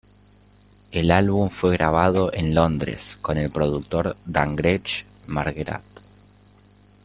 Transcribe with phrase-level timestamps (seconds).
[0.91, 5.83] El álbum fue grabado en Londres con el productor Dan Grech-Marguerat.